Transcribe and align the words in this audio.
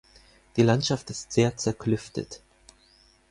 Die 0.55 0.63
Landschaft 0.63 1.11
ist 1.11 1.31
sehr 1.31 1.55
zerklüftet. 1.57 2.41